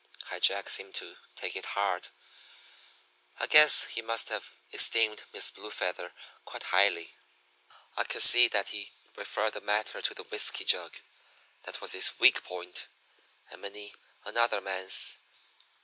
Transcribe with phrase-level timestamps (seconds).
[0.25, 2.07] "High Jack seemed to take it hard.
[3.39, 6.11] I guess he must have esteemed Miss Blue Feather
[6.43, 7.13] quite highly.
[7.95, 10.97] I could see that he'd referred the matter to the whiskey jug.
[11.65, 12.87] That was his weak point
[13.51, 13.93] and many
[14.25, 15.19] another man's.